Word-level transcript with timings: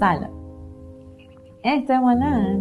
سلام. 0.00 0.30
احتمالا 1.64 2.60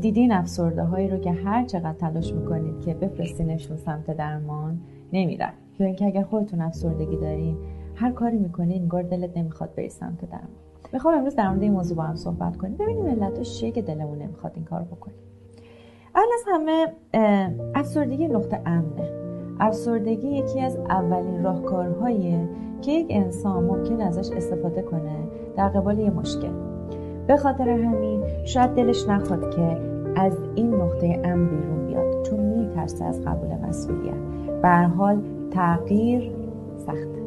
دیدین 0.00 0.32
افسرده 0.32 0.82
هایی 0.82 1.08
رو 1.08 1.18
که 1.18 1.32
هر 1.32 1.64
چقدر 1.64 1.92
تلاش 1.92 2.32
می‌کنید 2.32 2.80
که 2.80 2.94
بفرستینشون 2.94 3.76
سمت 3.76 4.16
درمان 4.16 4.80
نمیرن. 5.12 5.52
یا 5.78 5.86
اینکه 5.86 6.06
اگر 6.06 6.22
خودتون 6.22 6.60
افسردگی 6.60 7.16
دارین 7.16 7.56
هر 7.94 8.10
کاری 8.10 8.38
می‌کنین 8.38 8.82
انگار 8.82 9.02
دلت 9.02 9.36
نمی‌خواد 9.36 9.74
بری 9.74 9.88
سمت 9.88 10.30
درمان. 10.30 10.48
می‌خوام 10.92 11.14
امروز 11.14 11.36
در 11.36 11.48
مورد 11.48 11.62
این 11.62 11.72
موضوع 11.72 11.96
با 11.96 12.02
هم 12.02 12.14
صحبت 12.14 12.56
کنیم. 12.56 12.76
ببینیم 12.76 13.06
علتش 13.06 13.58
چیه 13.60 13.70
که 13.70 13.82
دلمون 13.82 14.18
نمی‌خواد 14.18 14.52
این 14.54 14.64
کار 14.64 14.82
بکنیم 14.82 15.16
اول 16.14 16.24
از 16.34 16.44
همه 16.46 16.92
افسردگی 17.74 18.28
نقطه 18.28 18.60
امنه. 18.66 19.10
افسردگی 19.60 20.28
یکی 20.28 20.60
از 20.60 20.76
اولین 20.76 21.42
راهکارهاییه 21.42 22.48
که 22.82 22.92
یک 22.92 23.06
انسان 23.10 23.64
ممکن 23.64 24.00
ازش 24.00 24.36
استفاده 24.36 24.82
کنه 24.82 25.16
در 25.56 25.68
قبال 25.68 25.98
یه 25.98 26.10
مشکل. 26.10 26.52
به 27.26 27.36
خاطر 27.36 27.68
همین 27.68 28.22
شاید 28.44 28.70
دلش 28.70 29.08
نخواد 29.08 29.54
که 29.54 29.78
از 30.16 30.38
این 30.54 30.74
نقطه 30.74 31.20
ام 31.24 31.48
بیرون 31.48 31.86
بیاد. 31.86 32.22
چون 32.22 32.40
میترسه 32.40 33.04
از 33.04 33.24
قبول 33.24 33.48
مسئولیت. 33.68 34.14
به 34.62 34.68
حال 34.68 35.22
تغییر 35.50 36.32
سخته 36.76 37.24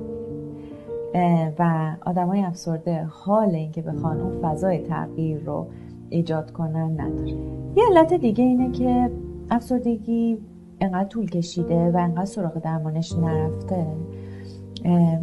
و 1.59 2.25
های 2.27 2.41
افسرده 2.41 3.03
حال 3.09 3.49
اینکه 3.55 3.81
بخوان 3.81 4.21
اون 4.21 4.41
فضای 4.41 4.79
تغییر 4.79 5.43
رو 5.45 5.67
ایجاد 6.09 6.51
کنن 6.51 7.01
نداره. 7.01 7.31
یه 7.75 7.83
علت 7.89 8.13
دیگه 8.13 8.43
اینه 8.43 8.71
که 8.71 9.11
افسردگی 9.49 10.37
انقدر 10.81 11.09
طول 11.09 11.29
کشیده 11.29 11.91
و 11.91 11.97
انقدر 11.97 12.25
سراغ 12.25 12.59
درمانش 12.59 13.13
نرفته. 13.13 13.87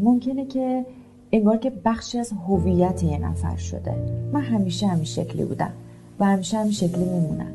ممکنه 0.03 0.47
که 0.47 0.87
انگار 1.35 1.57
که 1.57 1.73
بخشی 1.85 2.19
از 2.19 2.33
هویت 2.49 3.03
یه 3.03 3.19
نفر 3.19 3.57
شده. 3.57 3.95
من 4.33 4.41
همیشه 4.41 4.87
همین 4.87 5.05
شکلی 5.05 5.45
بودم 5.45 5.73
و 6.21 6.25
همیشه 6.25 6.59
همین 6.59 6.73
شکلی 6.73 7.05
میمونم. 7.05 7.53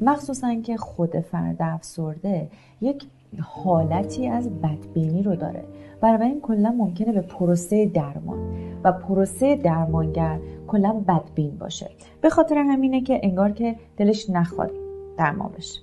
مخصوصا 0.00 0.54
که 0.54 0.76
خود 0.76 1.20
فرد 1.20 1.56
افسرده 1.60 2.48
یک 2.80 3.04
حالتی 3.40 4.28
از 4.28 4.50
بدبینی 4.50 5.22
رو 5.22 5.36
داره. 5.36 5.64
این 6.02 6.40
کلا 6.40 6.70
ممکنه 6.70 7.12
به 7.12 7.20
پروسه 7.20 7.86
درمان 7.86 8.38
و 8.84 8.92
پروسه 8.92 9.56
درمانگر 9.56 10.38
کلا 10.66 10.92
بدبین 10.92 11.58
باشه. 11.58 11.90
به 12.20 12.30
خاطر 12.30 12.58
همینه 12.58 13.00
که 13.00 13.20
انگار 13.22 13.52
که 13.52 13.76
دلش 13.96 14.30
نخواد 14.30 14.70
درمان 15.18 15.50
بشه. 15.56 15.80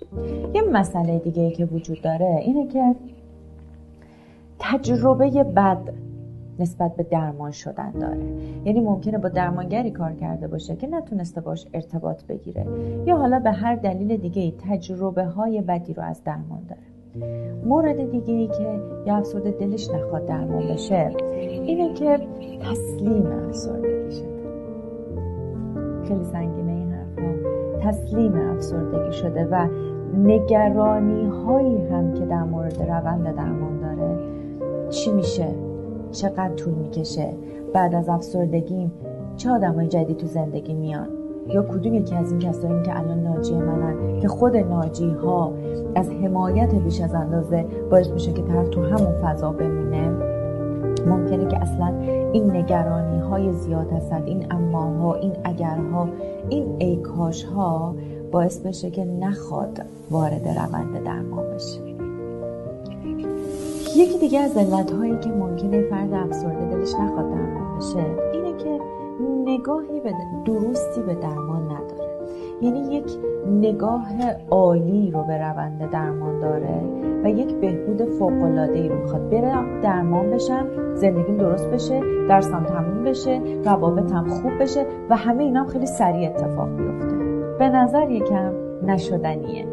یه 0.53 0.61
مسئله 0.61 1.19
دیگه 1.19 1.52
که 1.52 1.66
وجود 1.66 2.02
داره 2.02 2.41
اینه 2.45 2.67
که 2.67 2.95
تجربه 4.59 5.44
بد 5.44 6.09
نسبت 6.60 6.96
به 6.96 7.04
درمان 7.04 7.52
شدن 7.52 7.92
داره. 7.92 8.24
یعنی 8.66 8.80
ممکنه 8.80 9.18
با 9.18 9.30
درمانگری 9.30 9.92
کار 9.92 10.14
کرده 10.14 10.48
باشه 10.48 10.76
که 10.76 10.88
نتونسته 10.88 11.42
باش 11.42 11.68
ارتباط 11.74 12.24
بگیره. 12.24 12.66
یا 13.06 13.18
حالا 13.18 13.40
به 13.40 13.52
هر 13.52 13.76
دلیل 13.76 14.18
دیگه 14.18 14.54
تجربه 14.70 15.26
های 15.26 15.62
بدی 15.62 15.94
رو 15.94 16.04
از 16.04 16.24
درمان 16.24 16.62
داره. 16.70 16.82
مورد 17.66 18.12
دیگه 18.12 18.34
ای 18.34 18.48
که 18.48 18.82
یه 19.06 19.14
افسرده 19.14 19.52
دلش 19.52 19.90
نخواد 19.90 20.26
درمان 20.26 20.68
بشه 20.68 21.12
اینه 21.66 21.94
که 21.94 22.20
تسلیم 22.62 23.26
افسردگی 23.26 24.12
شده 24.12 24.40
خیلی 26.08 26.24
سنگینه 26.24 26.72
این 26.72 26.92
حرفا. 26.92 27.36
تسلیم 27.82 28.34
افسردگی 28.36 29.14
شده 29.14 29.46
و 29.46 29.68
نگرانی 30.18 31.26
هایی 31.26 31.88
هم 31.88 32.14
که 32.14 32.26
در 32.26 32.44
مورد 32.44 32.82
روند 32.82 33.36
درمان 33.36 33.80
داره. 33.80 34.20
چی 34.90 35.12
میشه؟ 35.12 35.69
چقدر 36.12 36.54
طول 36.56 36.74
می‌کشه. 36.74 37.34
بعد 37.74 37.96
از 37.96 38.10
افسردگیم 38.10 38.92
چه 39.38 39.50
های 39.50 39.88
جدید 39.88 40.18
تو 40.18 40.28
زندگی 40.28 40.74
میان؟ 40.74 41.08
یا 41.48 41.64
کدوم 41.64 41.94
یکی 41.94 42.16
از 42.16 42.32
این 42.32 42.40
کسایی 42.40 42.84
که 42.84 43.00
الان 43.00 43.24
ناجی 43.24 43.54
منن 43.54 44.20
که 44.20 44.28
خود 44.28 44.58
ناجی 44.58 45.10
ها 45.10 45.54
از 45.96 46.10
حمایت 46.10 46.76
بیش 46.76 47.02
از 47.02 47.14
اندازه 47.14 47.66
باعث 47.92 48.08
میشه 48.08 48.34
که 48.34 48.42
طرف 48.42 48.69
تو 48.69 48.84
همون 48.84 49.12
فضا 49.12 49.52
بمونه؟ 49.52 50.09
ممکنه 51.08 51.48
که 51.48 51.62
اصلا 51.62 51.94
این 52.34 52.52
نگرانی 52.56 53.19
های 53.19 53.53
زیاد 53.53 53.92
هستند 53.92 54.28
این 54.28 54.46
اماها 54.52 55.14
این 55.16 55.34
اگرها 55.44 56.09
این 56.50 56.75
ایکاش 56.80 57.44
ها 57.44 57.96
باعث 58.31 58.59
بشه 58.59 58.90
که 58.90 59.06
نخواد 59.06 59.81
وارد 60.12 60.48
روند 60.48 61.03
درمان 61.03 61.28
یکی 64.00 64.18
دیگه 64.18 64.40
از 64.40 64.58
علت 64.58 64.92
هایی 64.92 65.20
که 65.20 65.30
ممکنه 65.30 65.82
فرد 65.82 66.14
افسرده 66.14 66.66
دلش 66.66 66.94
نخواد 66.94 67.30
درمان 67.30 67.78
بشه 67.78 68.06
اینه 68.34 68.58
که 68.58 68.80
نگاهی 69.46 70.00
به 70.00 70.14
درستی 70.46 71.02
به 71.02 71.16
درمان 71.16 71.64
نداره. 71.64 72.10
یعنی 72.62 72.96
یک 72.96 73.06
نگاه 73.52 74.06
عالی 74.50 75.12
رو 75.12 75.24
به 75.24 75.38
روند 75.38 75.92
درمان 75.92 76.40
داره 76.40 76.82
و 77.24 77.30
یک 77.30 77.56
بهبود 77.56 78.02
ای 78.74 78.90
رو 78.90 78.96
می‌خواد. 78.96 79.30
بره 79.30 79.82
درمان 79.82 80.31
بشم 80.31 80.96
زندگیم 80.96 81.38
درست 81.38 81.68
بشه 81.70 82.02
درسم 82.30 82.64
تموم 82.64 83.04
بشه 83.04 83.42
روابطم 83.66 84.28
خوب 84.28 84.52
بشه 84.62 84.86
و 85.10 85.16
همه 85.16 85.44
اینا 85.44 85.66
خیلی 85.66 85.86
سریع 85.86 86.30
اتفاق 86.30 86.70
بیفته. 86.70 87.16
به 87.60 87.70
نظر 87.70 88.10
یکم 88.10 88.52
نشدنیه. 88.86 89.66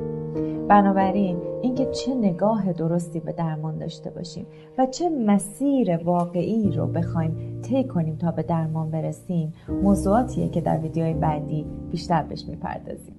بنابراین 0.69 1.37
اینکه 1.67 1.87
چه 1.87 2.15
نگاه 2.15 2.73
درستی 2.73 3.21
به 3.21 3.33
درمان 3.33 3.79
داشته 3.79 4.11
باشیم 4.11 4.47
و 4.79 4.87
چه 4.87 5.09
مسیر 5.09 5.97
واقعی 5.97 6.73
رو 6.73 6.87
بخوایم 6.87 7.61
طی 7.63 7.85
کنیم 7.85 8.17
تا 8.17 8.31
به 8.31 8.43
درمان 8.43 8.91
برسیم 8.91 9.53
موضوعاتیه 9.83 10.49
که 10.49 10.61
در 10.61 10.79
ویدیوهای 10.79 11.15
بعدی 11.15 11.67
بیشتر 11.91 12.23
بهش 12.23 12.45
می‌پردازیم. 12.49 13.15